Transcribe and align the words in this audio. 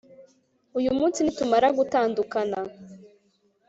uyu 0.79 0.91
munsi 0.97 1.19
nitumara 1.21 1.67
gutandukana 1.77 2.59